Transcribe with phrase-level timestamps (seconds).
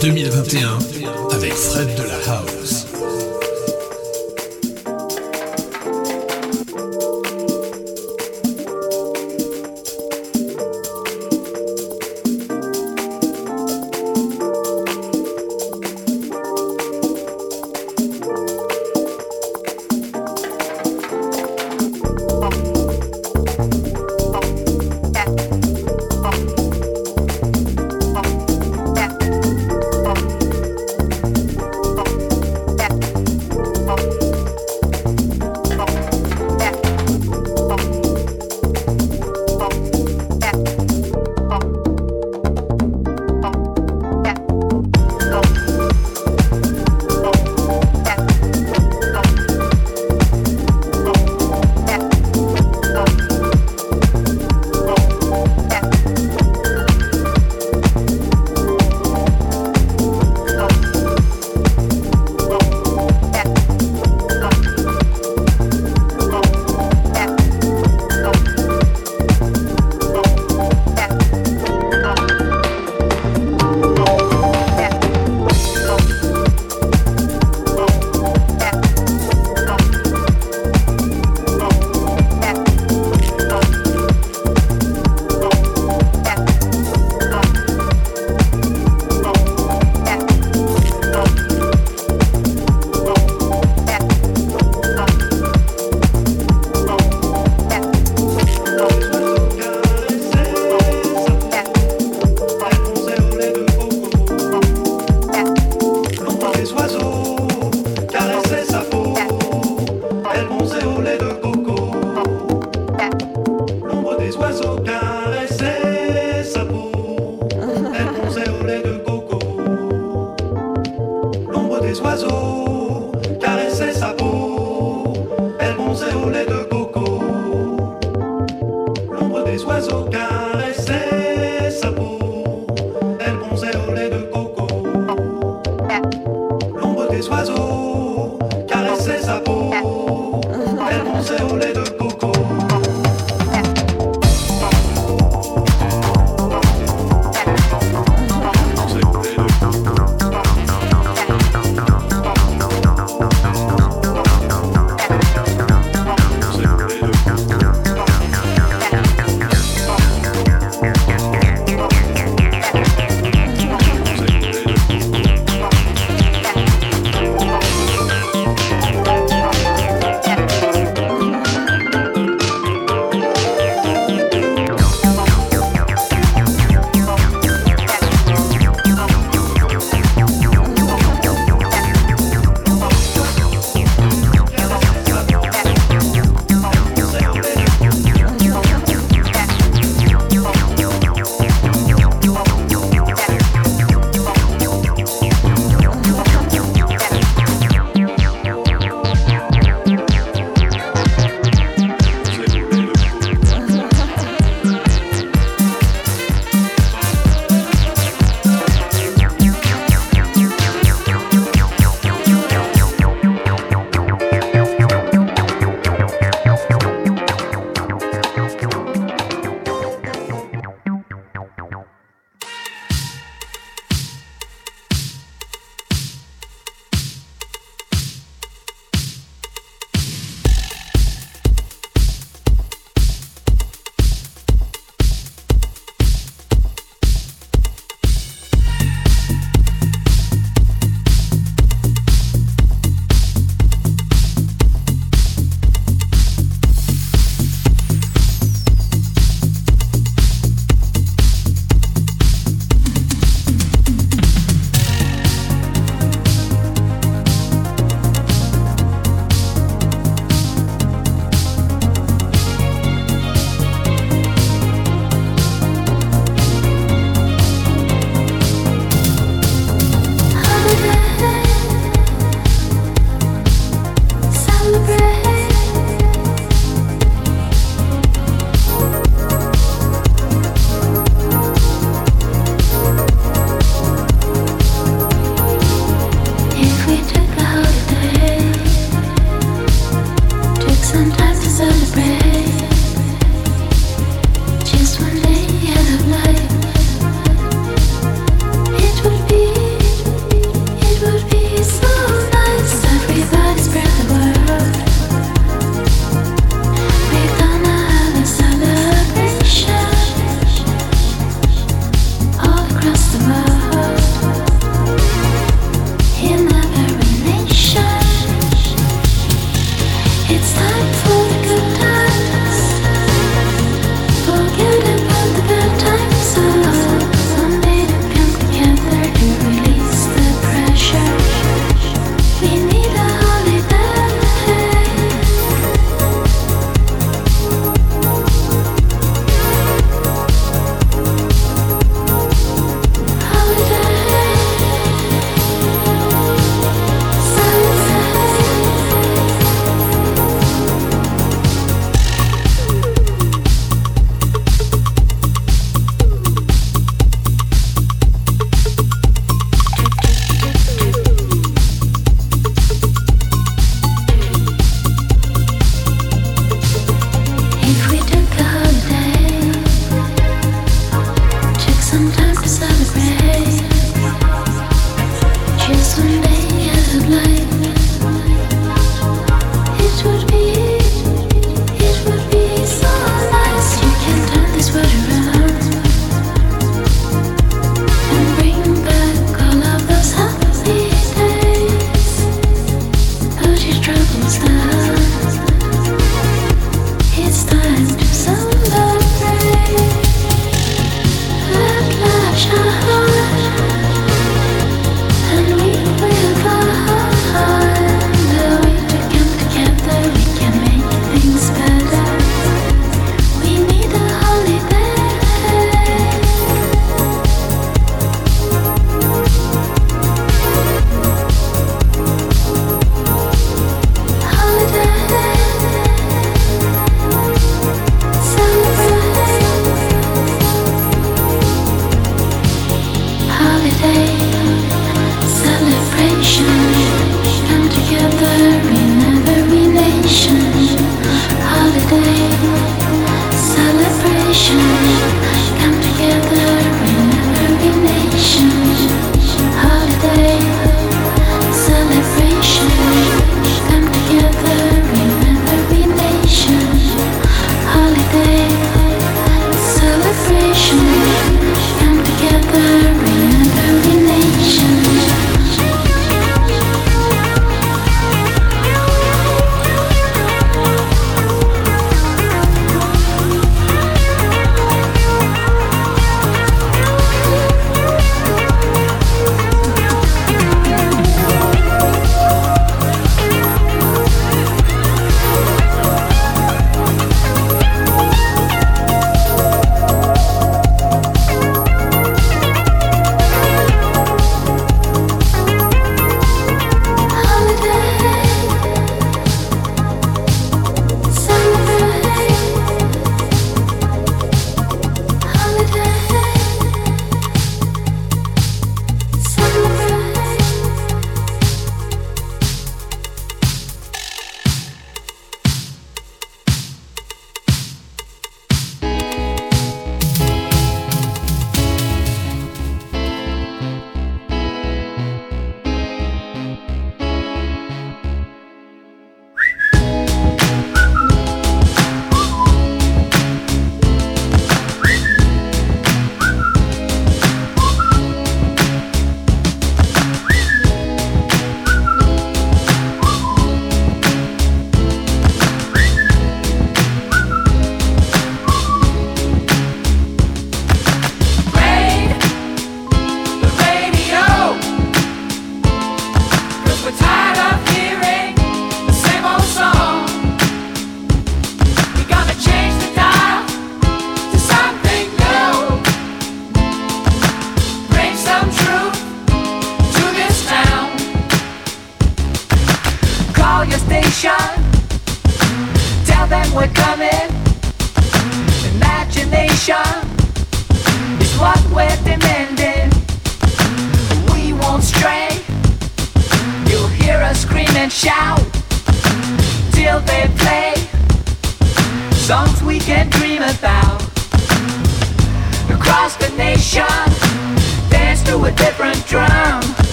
[0.00, 0.78] 2021
[1.32, 2.87] avec Fred de la House.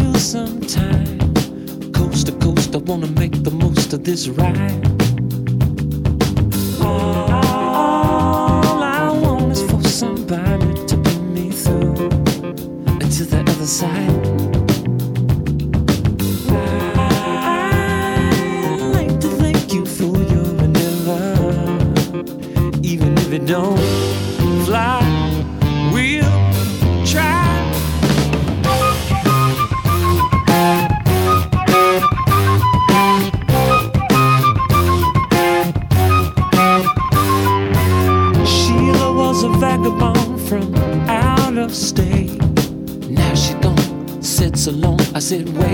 [0.00, 1.18] feel sometime.
[1.92, 4.86] Coast to coast, I wanna make the most of this ride.
[6.80, 7.42] All
[8.82, 11.94] I want is for somebody to bring me through
[13.16, 14.26] to the other side.
[16.96, 21.24] I like to thank you for your endeavor,
[22.82, 24.29] even if it don't.
[45.32, 45.69] it way.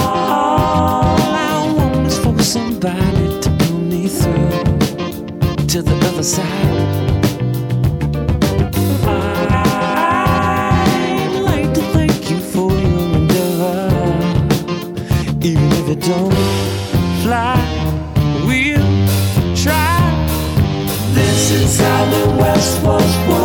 [1.36, 4.50] I want is for somebody to pull me through
[5.68, 6.80] to the other side.
[11.06, 13.90] I'd like to thank you for your endeavor,
[15.42, 16.36] even if it don't
[17.24, 17.60] fly.
[18.48, 18.88] We'll
[19.56, 20.00] try.
[21.14, 23.43] This is how the West was won.